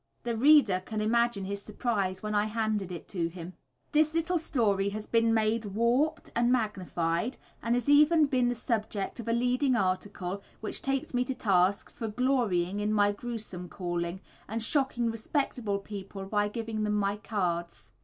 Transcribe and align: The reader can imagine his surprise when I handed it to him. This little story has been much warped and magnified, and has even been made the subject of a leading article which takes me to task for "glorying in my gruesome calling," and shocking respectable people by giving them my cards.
The 0.23 0.35
reader 0.35 0.81
can 0.83 0.99
imagine 0.99 1.45
his 1.45 1.61
surprise 1.61 2.23
when 2.23 2.33
I 2.33 2.45
handed 2.45 2.91
it 2.91 3.07
to 3.09 3.27
him. 3.27 3.53
This 3.91 4.15
little 4.15 4.39
story 4.39 4.89
has 4.89 5.05
been 5.05 5.31
much 5.31 5.67
warped 5.67 6.31
and 6.35 6.51
magnified, 6.51 7.37
and 7.61 7.75
has 7.75 7.87
even 7.87 8.25
been 8.25 8.45
made 8.45 8.51
the 8.55 8.59
subject 8.59 9.19
of 9.19 9.27
a 9.27 9.31
leading 9.31 9.75
article 9.75 10.41
which 10.59 10.81
takes 10.81 11.13
me 11.13 11.23
to 11.25 11.35
task 11.35 11.91
for 11.91 12.07
"glorying 12.07 12.79
in 12.79 12.91
my 12.91 13.11
gruesome 13.11 13.69
calling," 13.69 14.21
and 14.47 14.63
shocking 14.63 15.11
respectable 15.11 15.77
people 15.77 16.25
by 16.25 16.47
giving 16.47 16.83
them 16.83 16.95
my 16.95 17.17
cards. 17.17 17.91